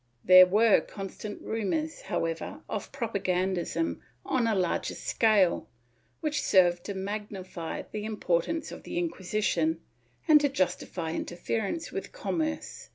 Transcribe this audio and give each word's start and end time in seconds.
^ 0.01 0.03
There 0.25 0.47
were 0.47 0.81
constant 0.81 1.43
rumors, 1.43 2.01
however, 2.01 2.61
of 2.67 2.91
propagandism 2.91 4.01
on 4.25 4.47
a 4.47 4.55
larger 4.55 4.95
scale 4.95 5.69
which 6.21 6.41
served 6.41 6.85
to 6.85 6.95
magnify 6.95 7.83
the 7.91 8.03
importance 8.05 8.71
of 8.71 8.81
the 8.81 8.97
Inquisition 8.97 9.79
and 10.27 10.41
to 10.41 10.49
justify 10.49 11.11
interference 11.11 11.91
with 11.91 12.11
commerce. 12.11 12.89